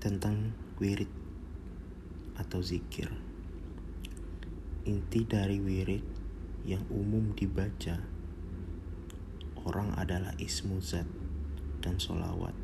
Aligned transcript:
tentang 0.00 0.56
wirid 0.80 1.12
atau 2.40 2.64
zikir. 2.64 3.12
Inti 4.88 5.28
dari 5.28 5.60
wirid 5.60 6.00
yang 6.64 6.88
umum 6.88 7.36
dibaca 7.36 8.00
orang 9.60 9.92
adalah 10.00 10.32
ismu 10.40 10.80
zat 10.80 11.04
dan 11.84 12.00
solawat. 12.00 12.56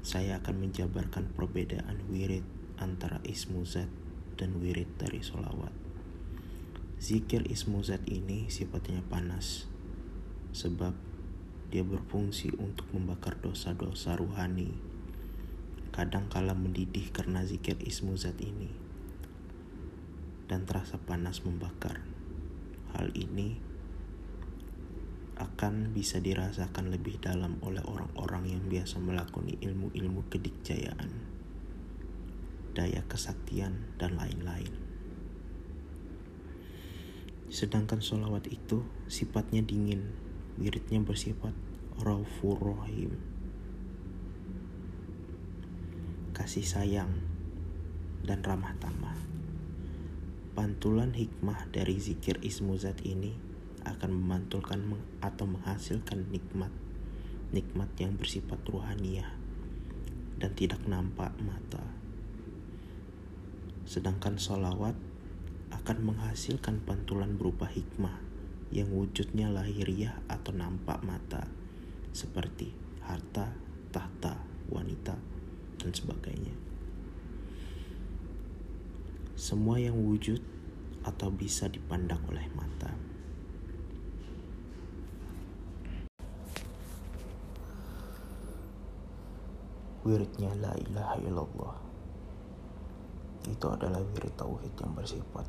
Saya 0.00 0.40
akan 0.40 0.72
menjabarkan 0.72 1.36
perbedaan 1.36 2.00
wirid 2.08 2.48
antara 2.80 3.20
ismu 3.28 3.68
zat 3.68 3.92
dan 4.40 4.56
wirid 4.56 4.88
dari 4.96 5.20
solawat. 5.20 5.76
Zikir 6.96 7.44
ismu 7.44 7.84
zat 7.84 8.08
ini 8.08 8.48
sifatnya 8.48 9.04
panas, 9.04 9.68
sebab 10.56 10.96
dia 11.68 11.84
berfungsi 11.84 12.56
untuk 12.56 12.88
membakar 12.96 13.36
dosa-dosa 13.36 14.16
ruhani. 14.16 14.72
Kadang 15.90 16.30
kala 16.30 16.54
mendidih 16.54 17.10
karena 17.10 17.42
zikir 17.42 17.74
ismu 17.82 18.14
zat 18.14 18.38
ini, 18.38 18.70
dan 20.46 20.62
terasa 20.62 21.02
panas 21.02 21.42
membakar. 21.42 22.06
Hal 22.94 23.10
ini 23.14 23.58
akan 25.40 25.96
bisa 25.96 26.20
dirasakan 26.20 26.92
lebih 26.92 27.16
dalam 27.16 27.56
oleh 27.64 27.80
orang-orang 27.86 28.54
yang 28.54 28.64
biasa 28.68 29.00
melakoni 29.00 29.56
ilmu-ilmu 29.58 30.28
kedikjayaan, 30.28 31.10
daya 32.76 33.00
kesaktian, 33.08 33.96
dan 33.96 34.20
lain-lain. 34.20 34.70
Sedangkan 37.50 37.98
solawat 38.04 38.46
itu 38.52 38.86
sifatnya 39.10 39.64
dingin, 39.64 40.12
wiridnya 40.60 41.02
bersifat 41.02 41.56
raufur 41.98 42.60
rahim, 42.60 43.29
kasih 46.40 46.64
sayang, 46.64 47.20
dan 48.24 48.40
ramah 48.40 48.72
tamah. 48.80 49.12
Pantulan 50.56 51.12
hikmah 51.12 51.68
dari 51.68 52.00
zikir 52.00 52.40
ismuzat 52.40 53.04
ini 53.04 53.36
akan 53.84 54.08
memantulkan 54.16 54.80
atau 55.20 55.44
menghasilkan 55.44 56.32
nikmat 56.32 56.72
nikmat 57.52 57.92
yang 58.00 58.16
bersifat 58.16 58.56
ruhaniah 58.64 59.28
dan 60.40 60.56
tidak 60.56 60.80
nampak 60.88 61.28
mata. 61.44 61.84
Sedangkan 63.84 64.40
solawat 64.40 64.96
akan 65.76 65.98
menghasilkan 66.08 66.80
pantulan 66.88 67.36
berupa 67.36 67.68
hikmah 67.68 68.16
yang 68.72 68.88
wujudnya 68.96 69.52
lahiriah 69.52 70.16
atau 70.24 70.56
nampak 70.56 71.04
mata 71.04 71.44
seperti 72.16 72.72
harta, 73.04 73.52
tahta, 73.92 74.40
wanita, 74.72 75.20
dan 75.80 75.96
sebagainya. 75.96 76.52
Semua 79.40 79.80
yang 79.80 79.96
wujud 79.96 80.44
atau 81.00 81.32
bisa 81.32 81.64
dipandang 81.72 82.20
oleh 82.28 82.44
mata. 82.52 82.92
Wiridnya 90.04 90.52
la 90.60 90.76
ilaha 90.76 91.16
illallah. 91.24 91.76
Itu 93.48 93.72
adalah 93.72 94.04
wirid 94.12 94.36
tauhid 94.36 94.76
yang 94.76 94.92
bersifat 94.92 95.48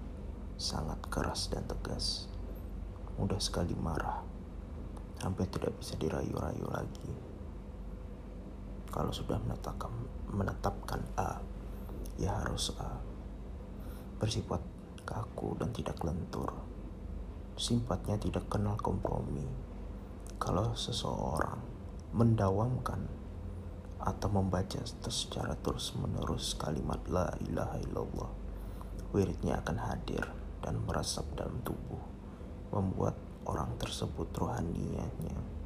sangat 0.62 1.02
keras 1.10 1.50
dan 1.50 1.66
tegas. 1.66 2.30
Mudah 3.18 3.42
sekali 3.42 3.74
marah. 3.74 4.22
Hampir 5.26 5.50
tidak 5.50 5.74
bisa 5.82 5.98
dirayu-rayu 5.98 6.66
lagi. 6.70 7.31
Kalau 8.92 9.16
sudah 9.16 9.40
menetapkan 9.40 9.92
menetapkan 10.28 11.00
A, 11.16 11.40
ya 12.20 12.44
harus 12.44 12.76
A 12.76 13.12
bersifat 14.22 14.62
kaku 15.02 15.58
dan 15.58 15.74
tidak 15.74 15.98
lentur. 16.06 16.54
Sifatnya 17.58 18.22
tidak 18.22 18.46
kenal 18.54 18.78
kompromi. 18.78 19.48
Kalau 20.38 20.78
seseorang 20.78 21.58
mendawamkan 22.14 23.10
atau 24.02 24.30
membaca 24.30 24.82
secara 25.10 25.58
terus-menerus 25.58 26.54
kalimat 26.54 27.02
la 27.10 27.34
ilaha 27.42 27.78
illallah, 27.82 28.32
wiridnya 29.14 29.58
akan 29.66 29.78
hadir 29.90 30.26
dan 30.62 30.78
meresap 30.86 31.26
dalam 31.34 31.58
tubuh, 31.66 32.02
membuat 32.74 33.18
orang 33.50 33.74
tersebut 33.82 34.30
rohanianya 34.38 35.61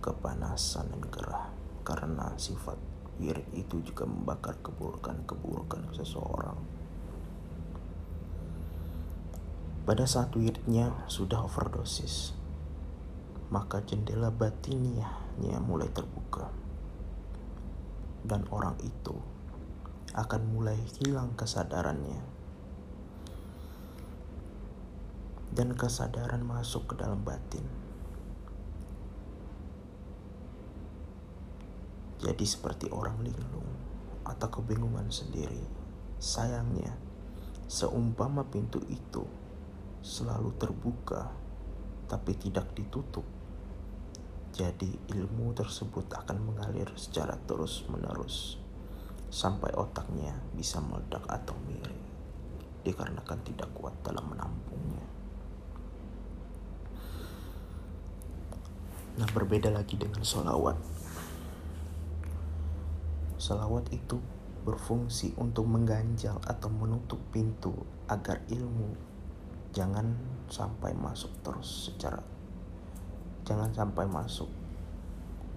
kepanasan 0.00 0.90
dan 0.90 1.02
gerah 1.08 1.46
karena 1.84 2.32
sifat 2.40 2.80
wirid 3.20 3.46
itu 3.54 3.84
juga 3.84 4.08
membakar 4.08 4.58
keburukan-keburukan 4.64 5.94
seseorang. 5.94 6.58
Pada 9.84 10.08
saat 10.08 10.32
wiridnya 10.32 11.04
sudah 11.12 11.44
overdosis, 11.44 12.32
maka 13.52 13.84
jendela 13.84 14.32
batiniahnya 14.32 15.60
mulai 15.60 15.92
terbuka. 15.92 16.48
Dan 18.24 18.48
orang 18.48 18.80
itu 18.80 19.12
akan 20.16 20.42
mulai 20.56 20.80
hilang 20.96 21.36
kesadarannya. 21.36 22.24
Dan 25.52 25.76
kesadaran 25.76 26.42
masuk 26.42 26.90
ke 26.90 26.94
dalam 26.98 27.20
batin 27.20 27.83
jadi 32.24 32.44
seperti 32.48 32.88
orang 32.88 33.20
linglung 33.20 33.68
atau 34.24 34.48
kebingungan 34.48 35.12
sendiri. 35.12 35.60
Sayangnya, 36.16 36.96
seumpama 37.68 38.48
pintu 38.48 38.80
itu 38.88 39.28
selalu 40.00 40.56
terbuka 40.56 41.28
tapi 42.08 42.32
tidak 42.40 42.72
ditutup, 42.72 43.24
jadi 44.56 44.88
ilmu 45.12 45.52
tersebut 45.52 46.08
akan 46.16 46.48
mengalir 46.48 46.88
secara 46.96 47.36
terus-menerus 47.44 48.56
sampai 49.28 49.74
otaknya 49.74 50.32
bisa 50.54 50.78
meledak 50.78 51.26
atau 51.26 51.58
miring 51.66 52.04
dikarenakan 52.84 53.40
tidak 53.42 53.66
kuat 53.74 53.96
dalam 54.04 54.30
menampungnya. 54.30 55.02
Nah 59.18 59.28
berbeda 59.32 59.72
lagi 59.72 59.96
dengan 59.98 60.22
sholawat 60.22 60.76
Salawat 63.44 63.92
itu 63.92 64.16
berfungsi 64.64 65.36
untuk 65.36 65.68
mengganjal 65.68 66.40
atau 66.48 66.72
menutup 66.72 67.20
pintu 67.28 67.76
agar 68.08 68.40
ilmu 68.48 68.96
jangan 69.76 70.16
sampai 70.48 70.96
masuk 70.96 71.28
terus 71.44 71.92
secara 71.92 72.24
jangan 73.44 73.68
sampai 73.76 74.08
masuk 74.08 74.48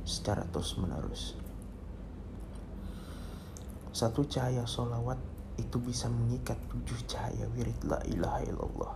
secara 0.03 0.43
terus 0.51 0.75
menerus. 0.75 1.39
Satu 3.95 4.27
cahaya 4.27 4.67
solawat 4.67 5.15
itu 5.55 5.79
bisa 5.79 6.11
mengikat 6.11 6.59
tujuh 6.67 7.07
cahaya 7.07 7.47
wirid 7.55 7.79
la 7.87 8.03
ilaha 8.03 8.43
illallah. 8.43 8.95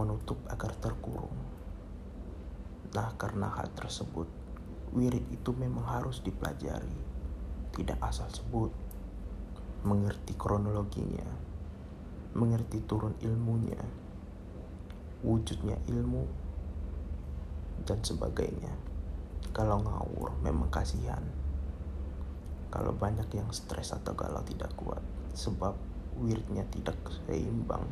Menutup 0.00 0.40
agar 0.48 0.72
terkurung. 0.80 1.36
Nah 2.96 3.12
karena 3.20 3.52
hal 3.52 3.68
tersebut 3.76 4.41
wirid 4.92 5.24
itu 5.32 5.50
memang 5.56 5.88
harus 5.88 6.20
dipelajari, 6.20 6.96
tidak 7.72 7.96
asal 8.04 8.28
sebut, 8.28 8.68
mengerti 9.88 10.36
kronologinya, 10.36 11.24
mengerti 12.36 12.84
turun 12.84 13.16
ilmunya, 13.24 13.80
wujudnya 15.24 15.80
ilmu, 15.88 16.28
dan 17.88 18.04
sebagainya. 18.04 18.72
Kalau 19.56 19.80
ngawur 19.80 20.36
memang 20.44 20.68
kasihan. 20.68 21.24
Kalau 22.72 22.96
banyak 22.96 23.28
yang 23.36 23.52
stres 23.52 23.92
atau 23.92 24.16
galau 24.16 24.40
tidak 24.48 24.72
kuat, 24.80 25.04
sebab 25.36 25.76
wiridnya 26.16 26.64
tidak 26.72 26.96
seimbang. 27.24 27.84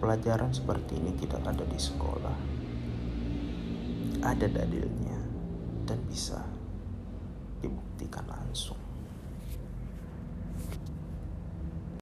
Pelajaran 0.00 0.52
seperti 0.52 1.00
ini 1.00 1.16
tidak 1.16 1.40
ada 1.48 1.64
di 1.64 1.80
sekolah. 1.80 2.36
Ada 4.20 4.46
dalilnya 4.52 5.31
dan 5.86 5.98
bisa 6.06 6.42
dibuktikan 7.62 8.26
langsung. 8.26 8.81